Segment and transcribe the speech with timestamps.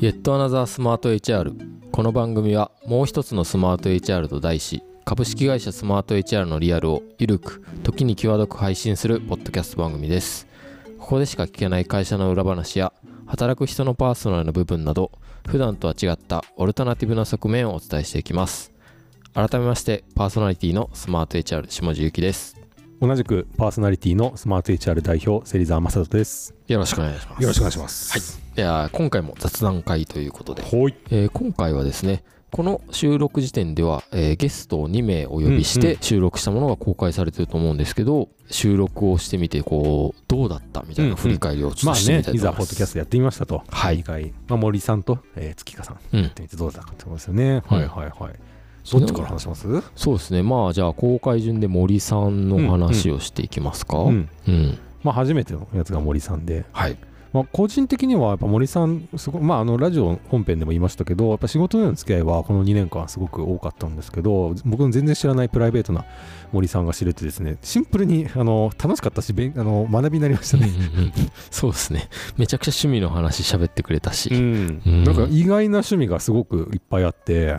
[0.00, 10.46] Yet Another Smart HR この番組はもう一つのスマート HR と題し株式会社スマート HR のリアルをゆるく時に際どく配信するポッドキャスト番組です。
[10.98, 12.94] ここでしか聞けない会社の裏話や
[13.26, 15.12] 働く人のパーソナルな部分など
[15.46, 18.72] 普段とは違ったオルタナティブな側面をお伝えしていきます。
[19.34, 22.59] 改めましてパーソナリティのスマート HR 下地ゆきです。
[23.00, 26.54] 同じくパーソナリティのスマート HR 代表芹沢正人です。
[26.68, 27.42] よろしくお願いします。
[27.42, 28.12] よろしくお願いします。
[28.12, 28.56] はい。
[28.56, 30.94] では今回も雑談会ということで、はい。
[31.10, 42.58] えー今回はですねこの収録時点では、えーゲストを2名お呼びして収録したものが公開されてると思うんですけど、収録をしてみてこうどうだったみたいな振り返りをちょまあっとしてみねいざたいと思います。
[42.58, 43.62] ポッドキャストやってみましたと。
[43.66, 44.00] はい。
[44.00, 45.98] 2回、まあ、森さんと、えー、月香さん。
[46.12, 46.22] うん。
[46.24, 47.76] やってみてどうだったかってことですよね、うん。
[47.78, 48.49] はいはいはい
[48.90, 49.68] どっちから話します？
[49.68, 50.42] うそうですね。
[50.42, 53.98] まあじゃあ公開順で森さんの話をしていきますか。
[53.98, 54.78] うん、ん。
[55.02, 56.96] まあ初めてのやつが森さんで、はい。
[57.32, 66.04] まあ、個人的にはやっぱ森さんすごいまああのラジオ本編でも言いましたけどやっぱ仕事での付き合いはこの2年間すごく多かったんですけど僕の全然知らないプライベートな
[66.52, 70.68] 森さんが知れてですねシンプルにあの楽しかったし勉あの学びになりましたね。
[70.68, 71.12] うんうんうん。
[71.50, 72.08] そうですね。
[72.36, 74.82] めちゃくちゃ趣味の話喋ってくれたし、うん。
[74.84, 75.04] うん。
[75.04, 77.58] なんか意外な趣味がすごくいっぱいあって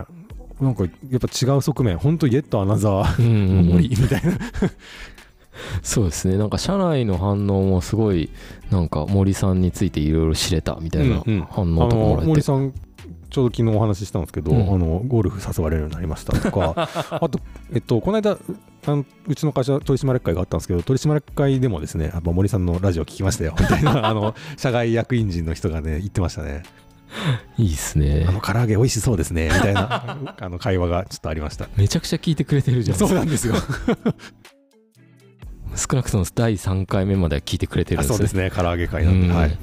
[0.62, 3.66] なんかやっぱ違う側面本当イエットアナザーうんうんうん。
[3.74, 4.38] 森みたいな、
[5.82, 6.38] そうですね。
[6.38, 8.30] なんか社内の反応もすごい
[8.70, 11.42] なんか森さんについていろいろ知れたみたいなうんうん。
[11.50, 12.74] 反応とかもらえて、森さん
[13.32, 14.74] ちょうど昨日お話ししたんですけど、うん。
[14.74, 16.74] あのゴルフ誘われるようになりましたとか。
[17.10, 17.40] あと、
[17.74, 18.38] えっと、この間
[18.86, 26.64] あのうちの会社取締役会があったんですけど取締役会でもですねやっぱ森さんのラジオ聞きましたよみたいなあの社外役員陣の人がね言ってましたね
[27.58, 28.26] いいっすね。
[28.28, 29.50] あの唐揚げ美味しそうですね。
[29.54, 31.68] みたいなあの会話がちょっとありました。
[31.76, 32.98] めちゃくちゃ聞いてくれてるじゃん。
[32.98, 33.56] そうなんですよ。
[35.76, 38.18] 少なくとも第3回目までは聞いてくれてるんあですね。
[38.18, 38.52] そうですね。
[38.52, 39.36] 唐揚げ会なんで、うん。
[39.36, 39.50] はい。
[39.52, 39.58] へ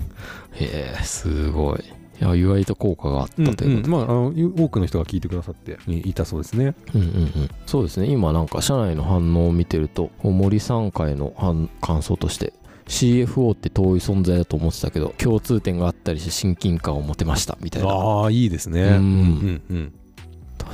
[0.52, 1.84] えすごい。
[2.20, 3.90] いや意外と効果があったということで、うんうん。
[3.90, 6.74] まあ、あの多くの人が聞いてくださっていたそうですね。
[6.94, 7.50] うんうんうん。
[7.66, 8.08] そうですね。
[8.08, 12.52] 今なんか社内の反応を見てると森さん会の反感想として
[12.88, 17.88] CFO って遠い存在だと思ってたけど共通点があったりして親近感を持てましたみたいな。
[17.90, 18.82] ああ、いいですね。
[18.82, 18.88] うん。
[18.88, 19.92] うんうん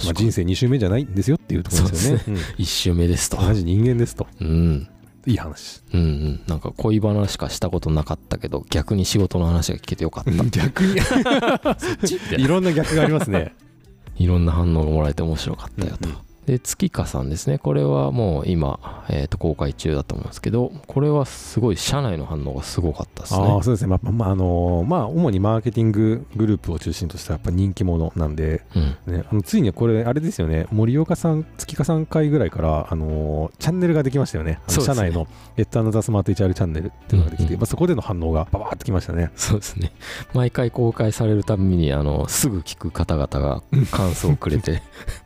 [0.05, 2.25] まあ、人生2周目じゃないんですよっていうところですよね。
[2.57, 3.37] 一周目ですと。
[3.37, 4.27] うん同じ人間ですと。
[4.41, 4.89] うん。
[5.27, 5.83] いい話。
[5.93, 6.43] うんうん。
[6.47, 10.31] なんか恋バナしかしたことなかったけど逆に仕事の話が聞けてよかった。
[10.45, 11.01] 逆に。
[12.43, 13.55] いろんな逆がありますね。
[14.17, 16.09] いろんな反応がもらえて面白かったよと。
[16.09, 17.59] うんうんで月香さんですね。
[17.59, 23.57] これはもう今、えー、と公開中だと思うんですけどこれはすごい社内の反応がすごかったですあね。
[23.59, 29.15] あそうですね、まあまああのまあ、主にマーケティンググループを中心としたやっぱ人気者なんで、うん。
[29.15, 39.31] ね、あのついにこれ、あれですよね、森岡さん、月香さん会ぐらいから、あのチャンネルができましたよね、ね社内のエットアナザスマート HR チャンネルっていうのができて、うんうんまあ、そこでの反応がババーっときましたね。
[39.37, 39.93] そうですね。
[40.35, 44.83] 毎回公開されるたびにあのすぐ聞く方々が感想をくれて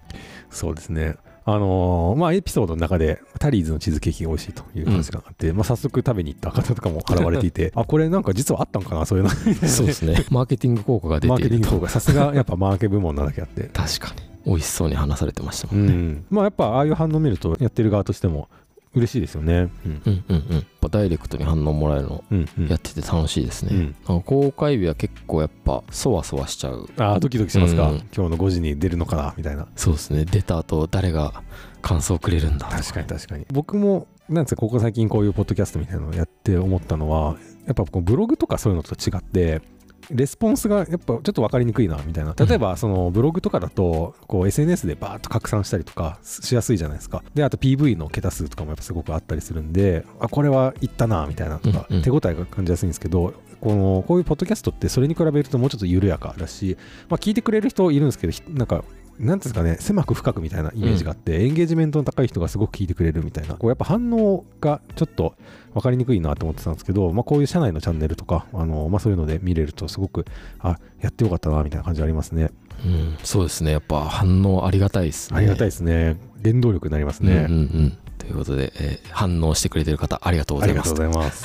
[0.51, 1.17] そうですね。
[1.45, 9.31] あのーまあ、エピソードの中でタリーズのチーズケーキが美味しいという話があって、まあ、早速食べに行った方とかも現れていてあこれなんか実はあったんかなそういうの。
[9.67, 10.25] そうですね。
[10.31, 13.71] マーケティング効果が出マーケティング効果さすがやっぱマーケ部門なだけあって。
[13.73, 14.29] 確かに。
[14.45, 16.25] 美味しそうに話されてましたうもんね、ん。
[16.29, 18.49] まあやっぱああいう反応見るとやってる側としても
[18.95, 19.71] 嬉しいですよね。
[19.85, 20.03] うん。
[20.07, 20.55] うん、うんうん。
[20.55, 22.69] やっぱダイレクトに反応もらえるのうんうん。
[22.69, 24.23] やってて楽しいですね、うん。
[24.23, 26.89] 公開日は結構やっぱそわそわしちゃう。
[26.97, 27.97] あードキドキしますか、うん。
[28.15, 29.67] 今日の5時に出るのかなみたいな。
[29.77, 30.25] そうですね。
[30.25, 31.43] 出た後誰が
[31.83, 33.47] 感想をくれるんだと確かに確かに。
[33.53, 39.63] 僕もなんですかここ最近こういうポッドキャストみたいなのをやって思ったのはやっぱこうブログとかそういうのと違って
[40.11, 42.35] レスポンスがやっぱちょっと分かりにくいなみたいな。
[42.35, 47.23] 例えばそのブログとかだとこう SNS でバーッと拡散したりとかしやすいじゃないですか。
[47.35, 56.77] であと PV の桁数とかもやっぱすごくあったりするんであこれはいったなみたいなとか手応えが感じやすいんですけどこのこういうポッドキャストってそれに比べるともうちょっと緩やかだし、
[57.09, 58.85] まあ、聞いてくれる人いるんですけどひなんか
[59.19, 65.35] なんですかね狭く深くみたいなイメージがあって、エンゲージメントの高い人がすごく聞いてくれるみたいなこうやっぱ反応がちょっと
[65.75, 70.25] 分かりにくいなと思ってたんですけど、まあ、こういう社内のチャンネルとかあの、まあ、そういうので見れるとすごく
[70.61, 72.51] あやってよかったなみたいな感じありますね。
[72.85, 73.73] うん、そうですね。
[73.73, 75.39] やっぱ反応ありがたいですね。
[75.39, 76.17] ありがたいですね。
[76.45, 77.91] 原動力になりますね、うんうんうん。
[77.91, 80.91] ということで、えー反応してくれてる方ありがとうございます。
[80.93, 81.45] ありがとうございます。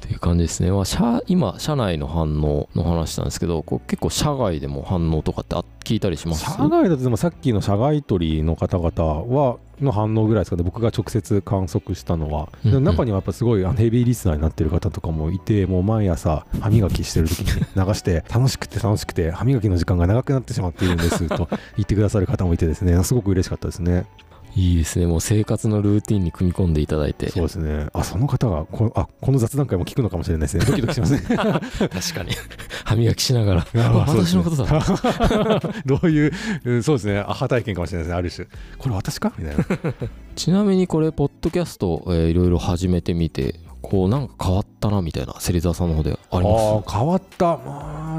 [0.00, 0.14] とい。
[0.16, 6.44] う感じですね、まあ、社今社内の反応の話なんですけどこう結構社外でも反応とかってあ聞いたりします？
[6.44, 10.62] 社外だとでもさっきの社外取の方々はの反応ぐらいですかね。
[10.62, 12.84] 僕が直接観測したのは、うんうん。
[12.84, 23.02] 中にはやっぱすごいあのヘビーリスナーになってる方とかもいてもう毎朝歯磨きしてる時に流して 楽しくて楽しくて歯磨きの時間が長くなってしまっているんですと言ってくださる方もいてですね。
[23.02, 24.06] すごく嬉しかったですね
[24.54, 25.06] いいですね。
[25.06, 27.30] もう生活のルーティンに組み込んでいただいて。
[27.30, 27.86] そうですね。
[27.94, 30.64] あその方がこあこの雑談会も聞くのかもしれないですね。
[30.66, 31.20] ドキドキしますね。
[31.26, 32.32] 確かに。
[32.84, 33.66] 歯磨きしながら。
[34.06, 34.80] 私のことだ。
[35.86, 36.32] どういう、
[36.64, 37.18] うんそうですね。
[37.20, 38.46] アハ体験かもしれないですね。
[38.46, 38.76] ある種。
[38.78, 39.32] これ私か？
[39.38, 39.64] みたいな。
[40.36, 46.90] ちなみにこれポッドキャスト、えーいろいろ始めてみてこうなんか変わったなみたいな芹沢さんの方であります？
[46.96, 47.58] 変わった、ま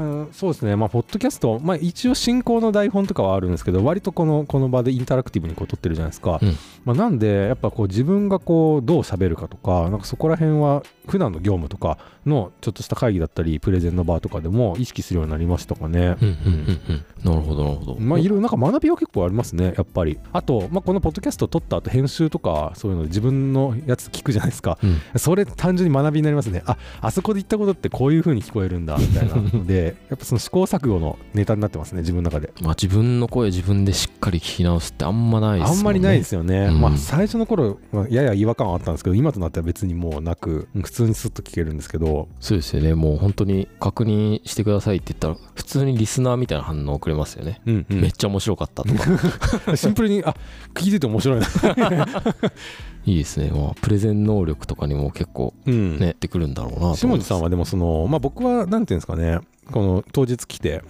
[0.32, 6.38] そうですね、まあ、ポッドキャスト、まあ、一応進行の台本とかはあるんですけど、割とこのこの場でインタラクティブにこう撮ってるじゃないですか。
[6.42, 16.16] うんまあ、なんで、やっぱこう自分がこうどう喋るかとか、なんかそこら辺は、普段の業務とかのちょっとした会議だったり、プレゼンの場とかでも意識するようになりましたかね。
[16.20, 20.18] うんうんうんうんなるほどなるほどまあ、いろいろなんか学びは結構ありますね、やっぱり。
[20.32, 24.78] あと、まあ、このポッドキャストを撮った後、編集とか、そういうので自分のやつ聞くじゃないですか。
[24.82, 26.62] うんそれ単純に学びになりますね。
[26.66, 32.52] ああそこで言ったことってこういう風に聞こえるんだみたいなので、 やっぱその試行錯誤のネタになってますね、自分の中で。
[32.60, 36.66] まあ、自分の声自分でしっかり聞き直すってあんまないですねあんまりないですよね。
[36.66, 42.94] うんまあ最初の頃、まあやや違和感はあったんですけど、今となっては別にもうなく、普通にスッと聞けるんですけど、そうですよね。
[42.94, 49.76] もう本当に確認してくださいって言ったら普通にリスナーみたいな反応くれますよね、うんめっちゃ面白かったとか。
[49.76, 50.34] シンプルに、あ
[50.74, 51.46] 聞いてて面白いな。
[53.06, 55.98] いいですね、まあ、プレゼン能力とかにも結構うん。
[55.98, 59.40] ねってくるんだろうなと思下地さんはでもその、まあ、僕はなんていうんですかね。
[59.70, 60.82] この当日来て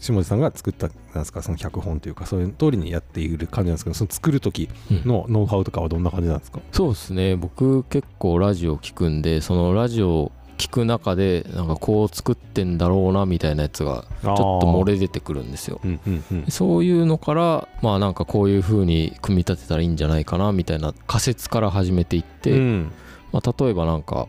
[0.00, 1.42] 下地さんが作ったなんですか？
[1.42, 7.36] その脚本というかそういう通りにやっている感じなんですけどその作る時のノウハウとかはどんな感じなんですか、そうですね。
[7.36, 15.80] 僕結構ラジオ聞くんでそのラジオを聞く中でなんかこう作ってんだろうなみたいなやつがちょちょっと漏れ出てくるんですよ。
[15.84, 16.46] うんうんうん。
[16.48, 22.92] そういうのからまあなんかこういう風に組み立てたらいいんじゃないかなみたいな仮説から始めていって、うん。
[23.30, 24.26] まあ、例えばなんか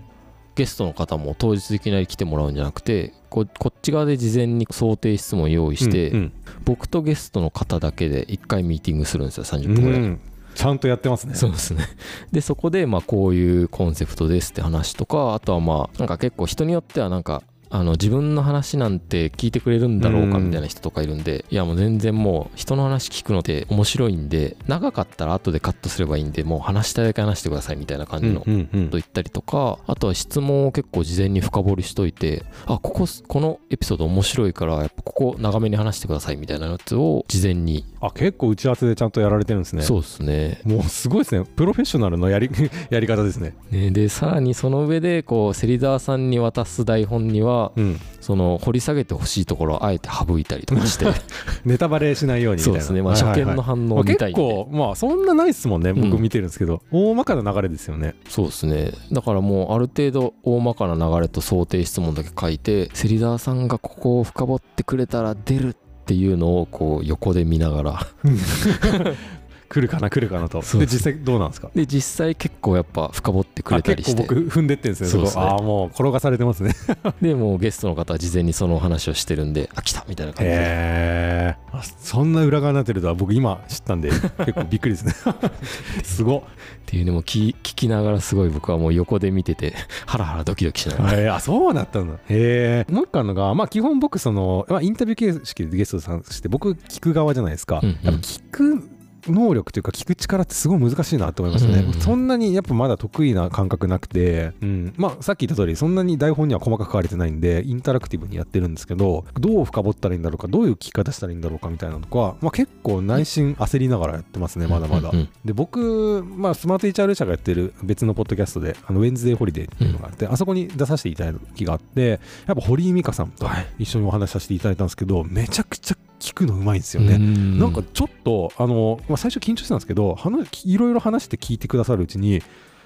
[0.59, 6.33] ゲストの方も当日いきなり来てもらうんじゃなくてここっち側で事前に想定質問用意して、うん
[6.65, 10.19] 僕とゲストの方だけで1回ミーティングするんですよ30うん分ぐらい、うん。
[10.53, 11.33] ちゃんとやってますね。
[11.35, 11.85] そうですね。
[12.31, 39.81] でそこでまあこういうコンセプトですって話とかあとはまあなんか結構人によってはなんかあの自分の話なんて聞いてくれるんだろうかみたいな人とかいるんでいやもう全然もう人の話聞くのって面白いんで長かったら後でカットすればいいんでもう話したいだけ話してくださいみたいな感じのと言ったりとかあとは質問を結構事前に深掘りしといてあこここのエピソード面白いからやっぱここ長めに話してくださいみたいなやつを事前に、あ結構打ち合わせでちゃんとやられてるんですね。
[39.81, 40.61] そうですね。
[40.63, 41.45] もうすごいですね。
[41.45, 42.49] プロフェッショナルのやり
[42.89, 43.55] やり方ですね。
[43.71, 47.99] ねでさらにその上でこう芹沢さんに渡す台本にはうん。
[48.19, 51.05] その掘り下げてほしいところをあえて省いたりとかして。
[51.65, 52.81] ネタバレしないようにみたいな。
[52.81, 53.01] そうですね。
[53.01, 56.21] まあ初見の反応まあを見たい結構まあそんなないっすもんね僕うん。
[56.21, 58.15] 見てるんですけど、大まかな流れですよね。
[58.27, 58.91] そうですね。
[59.11, 65.73] だからもうある程度大まかな流れと想定質問だけ書いて芹沢さんがここを深掘ってくれたら出るっ
[66.05, 68.07] ていうのをこう横で見ながら
[69.69, 70.61] 来るかな来るかなと。
[70.61, 71.69] で実際どうなんですか？
[71.75, 74.11] で実際結構やっぱ深掘ってくれたりして。
[74.13, 75.43] あ結構僕踏んでってんですねそうですね。
[75.43, 76.73] ああもう転がされてますね。
[77.21, 80.55] でもうゲストの方は事前にそのお話をしてるんであ来たみたいな感じで。
[80.55, 81.55] へえ
[81.99, 85.13] そんな裏側になってるとは僕今知ったんで 結構びっくりですね。
[86.03, 86.41] すごっ。
[86.41, 86.43] っ
[86.91, 89.75] ていうのも聞聞きながらすごい僕はもう横で見てて
[90.07, 91.35] ハラハラドキドキしながら。
[91.35, 92.15] あそうだったんだ。
[92.27, 98.15] へえもう一個あるのがまあ基本僕その、まあ、インタビュー形式でゲストさんして僕聞く側じゃないですか、うんうん。
[98.15, 98.89] 聞く
[99.27, 101.93] 能力というか聞く力ってすごい難しいなと思いましたね、うん。
[101.93, 123.67] そんなにやっぱまだ得意な感覚なくて、うん、まあさっき言った通りそんなに台本には細かく書かれてないんでインタラクティブにやってるんですけどどう深掘ったらいいんだろうかどういう聞き方したらいいんだろうかみたいなのとか、まあ、結構内心焦りながらやってますねまだまだ、うんうんで僕、まあ、スマート HR 社がやってる別のポッドキャストであのウェンズデーホリデーっていうのがあって、あそこに出させていただいた時があってやっぱ堀井美香さんとはい。
[123.79, 127.59] 一緒にお話しさせていただいたんですけどめちゃくちゃ聞くのうまいんですよね、うん。
[127.59, 132.41] なんかちょっとあの、まあ、最初緊張してたんですけど話いろいろ話して聞いてくださるうちに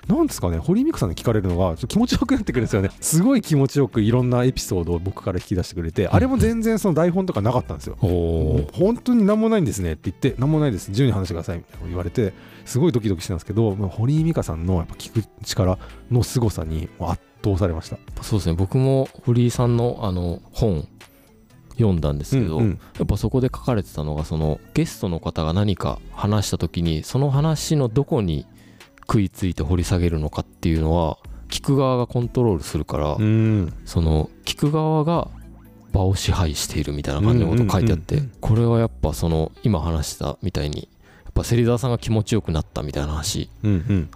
[0.08, 2.90] なんですかね堀井美香さんに聞かれるのがちょっと気持ちよくなってくるんですよね。
[3.00, 7.96] すごい気持ちよくいろんなエピソードを僕から引き出してくれてあれも全然その台本とかなかったんですよ。
[8.02, 10.90] 本当に何もないんですねって言って何もないです。
[10.90, 12.34] 自由に話してくださいみたいな言われて
[12.66, 15.78] すごいドキドキしてたんですけどまあ堀井美香さんのやっぱ聞く力
[16.12, 17.98] の凄さに圧倒されました。
[18.22, 18.56] そうですね。
[18.56, 20.86] 僕も堀井さんのあの本
[21.74, 22.80] 読んだんですけど、うんうん。
[22.98, 28.46] やっぱそこで書かれてたのがそのゲストの方が何か話した時にその話のどこに
[29.02, 31.18] 食いついて掘り下げるのかっていうのは
[31.50, 33.74] 聞く側がコントロールするから、うん。
[33.86, 35.28] その聞く側が
[35.92, 38.32] 場を支配しているみたいな感じのこと書いてあって、うんうんうん。
[38.40, 40.90] これはやっぱその今話したみたいに
[41.26, 43.50] やっぱ芹沢さんが気持ちよくなったみたいな話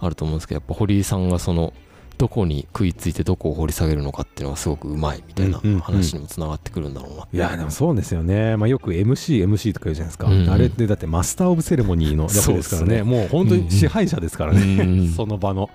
[0.00, 1.72] あると思うんですけどやっぱ堀井さんがその
[2.18, 5.80] どこに食いついてどこを掘り下げるのかっていうのがすごくうまいみたいなうんうんうん。
[5.80, 10.50] 話にもつながってくるんだろうな、いやでもそうですよね、まあ、よく MC、MC とか言うじゃないですか、うんうん。
[10.50, 13.02] あれってだってマスター・オブ・セレモニーの役ですからね、ね。
[13.04, 15.08] もう本当に支配者ですからね、うんうん。
[15.14, 15.70] その場の。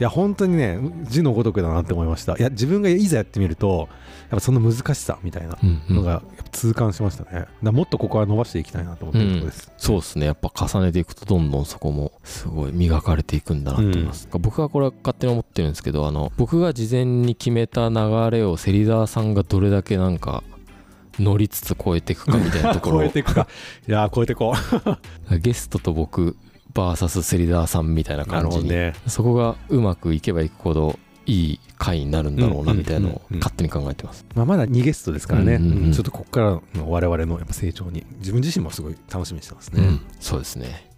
[0.00, 2.36] いや、本当にね、字のごとくだなって思いました。
[2.36, 3.88] いや、自分がいざやってみると、
[4.30, 7.30] やっぱその難しさみたいなうんうんのが、痛感しましたね。
[7.32, 9.72] だからもっとここは伸ばしていきたいなと思ってるところです。
[9.76, 17.96] そうですねやっぱ重ねていくとどんどんそこもすごい磨かれていくんだなと思います、僕はこれは勝手に思ってるんですけどあの僕が事前に決めた流
[18.30, 20.42] れを芹沢さんがどれだけなんか
[21.18, 23.48] 乗りつつ超えていくかみたいなところ 超えていくか。
[23.88, 24.54] いやー、超えていこ
[25.40, 26.36] ゲストと僕
[26.74, 28.94] VS 芹沢さんみたいな感じに、ほどね。
[29.06, 35.84] そこがうまくいけばいくほどいい回になるんだろうなうんみたいなのをうんうん勝手に考えてます、まあ、まだ2ゲストですからね、うんうんうん。
[35.84, 35.92] うん。
[35.92, 39.82] ちょっとここからの我々のやっぱ成長に、自分自身もすごい楽しみにしてますね。
[39.82, 40.00] うん。
[40.20, 40.88] そうですね。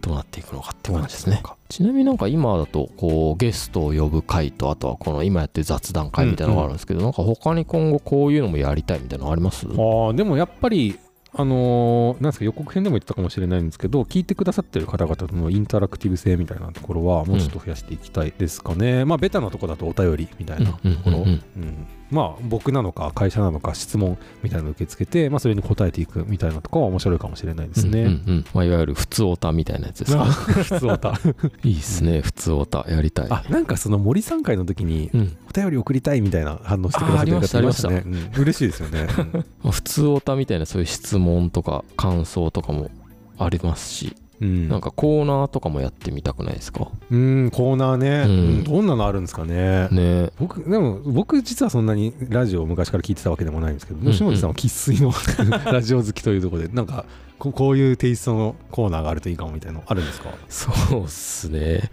[0.00, 1.40] どうなっていくのかっていう感じですね。
[1.68, 9.64] ちなみになんか今だとこうゲストを呼ぶ回とあとはこの今やってる雑談会みたいなのがあるんですけど、なんか他に今後こういうのもやりたいみたいなのあります？
[9.68, 10.98] ああでもやっぱり
[11.34, 21.42] あのーなんですか予告編でも言ったかもしれないんですけど聞いてくださってる方々とのインタラクティブ性みたいなところはもうちょっと増やしていきたいですかね、まあベタなところだとお便りみたいなところ、うんうんうんうん。
[21.56, 28.44] うんまあ僕なのか会社なのか質問みたいなのを受け付けて、まあ、それに答えていくみたいなところは面白いかもしれないですね、うんうんうん。
[28.52, 30.24] まあ、いわゆる普通オタみたいなやつですか？
[30.26, 31.14] 普通オタ。
[31.64, 32.20] いいっすね。
[32.20, 33.26] 普通オタやりたい。
[33.30, 35.36] あなんかその森さん会の時にうん。
[35.48, 38.02] お便り送りたいみたいな反応してくださってる方いましたね。
[38.06, 38.30] うん。
[38.42, 39.06] 嬉しいですよね、
[39.70, 42.90] 普通オタみたいなそういう質問とか感想とかも
[43.38, 46.88] ありますし、うん、なんかコーナーとかもやってみたくないですか？
[47.10, 48.30] うんコーナーね、うん。
[48.30, 49.88] うんどんなのあるんですかね。
[49.90, 50.30] ね。
[50.38, 55.12] 僕でも僕実はそんなにラジオを昔から聞いてたわけでもないんですけど吉本さんは生粋の
[55.72, 57.04] ラジオ好きというところでなんか
[57.38, 60.30] ここういうテイストのコーナーがあるといいかもみたいなのあるんですか？
[60.48, 61.90] そうっすね。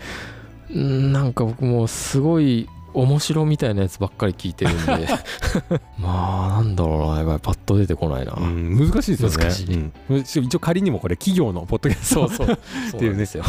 [0.73, 5.07] うんなんか僕もすごい面白みたいなやつばっかり聞いてるんで。
[5.99, 9.35] まあなんだろうなやばいパッと出てこないな、うん難しいですよね。
[9.37, 9.75] 難しい。
[9.75, 9.93] うん。
[10.19, 12.47] 一応仮にもこれ企業のポッドキャストそう。
[12.47, 12.57] そう
[12.97, 13.19] っていうね。
[13.19, 13.43] ですよ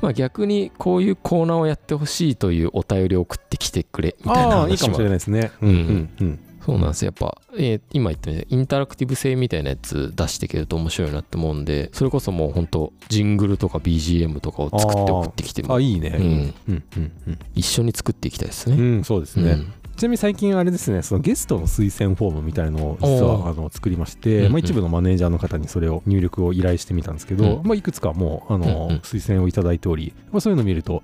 [0.00, 5.52] まあ逆にこういうコーナーをやってほしいというお便りを送ってきてくれみたいなああいいかもしれ話もないですね。
[5.60, 5.68] うん。
[5.68, 7.12] うんうんそうなんですよ。
[7.18, 16.14] やっぱ、えー今言ったようにインタラクティブ性みたいなやつ出していけると面白いなって思うんでそれこそもう本当ジングルとか BGM とかを作って送ってきてもあいいね。
[16.16, 16.24] うん。
[16.24, 17.38] うんうんうん。
[17.54, 19.72] 一緒に作っていきたいですね、うんそうですね、うん。
[19.96, 27.66] ちなみに最近あれですねそのゲストの推薦フォームみたいのを実はあの作りまして、まあ、一部のマネージャーの方にそれを入力を依頼してみたんですけど、うん。
[27.66, 31.02] まあ、いくつかもうあの、推薦をいただいており、まあ、そういうのを見ると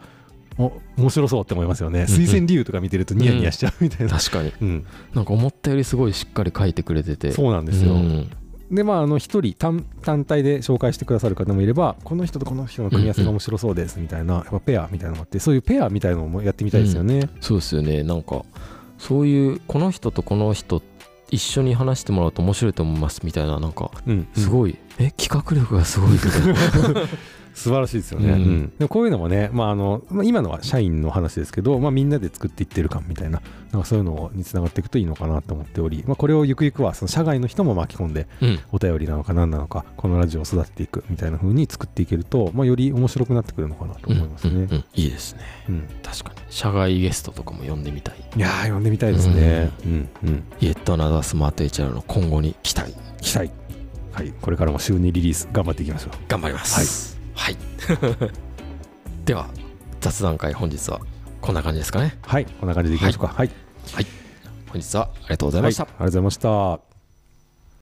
[0.58, 4.52] お面白そうって思いますよね、うん推薦理由とか見てるとニヤニヤしちゃうみたいな、確かに。
[4.60, 4.86] うん。
[5.14, 7.32] なんか思ったよりすごいしっかり書いてくれてて。
[7.32, 8.30] そうなんですよ、うん。
[8.70, 18.02] でまああの一人単単体で紹介してくださる方もいればこの人とこの人の組み合わせが面白そうですみたいな、やっぱペアみたいなのがあってそういうペアみたいなのもやってみたいですよね、そうですよね。
[18.02, 18.44] なんか
[18.98, 20.82] そういうこの人とこの人
[21.30, 24.28] 一緒に話してもらうと面白いと思いますみたいななんかうん。
[24.34, 26.54] すごい、え企画力がすごいみたいな
[27.56, 28.34] 素晴らしいですよね、うん。
[28.34, 33.40] うんでもこういうのもね、まああのまあ、今のは社員の話ですけど、まあ、みんなで作っていってる感みたいな
[33.72, 38.60] なんかそういうのにつながっていくといいのかなと思っており、まあ、これをゆくゆくはその社外の人も巻き込んでうん。
[38.72, 44.84] お便りなのか何なのかこのラジオを育てていくみたいな風に作っていけると、まあ、より面白くなってくるのかなと思いますね、うんうんうん。
[44.94, 45.40] いいですね。
[45.70, 45.88] うん。
[46.02, 46.36] 確かに。
[46.50, 48.16] 社外ゲストとかも呼んでみたい。
[48.36, 49.70] いやー呼んでみたいですね。
[49.84, 50.08] うん。
[50.24, 52.94] うんイエットアナザースマート HR の今後に期待。
[53.20, 53.50] 期待。
[54.12, 54.32] はい。
[54.40, 56.12] これからも週2リリース頑張っていきましょう。
[56.28, 57.14] 頑張ります。
[57.14, 57.15] はい、
[59.24, 59.48] では
[60.00, 61.00] 雑談会本日は
[61.40, 62.18] こんな感じですかね。
[62.22, 63.34] はいこんな感じでいきましょうか。
[63.34, 63.50] はい、
[64.68, 66.36] 本日はありがとうございました、はいありがとうございまし
[66.82, 66.95] た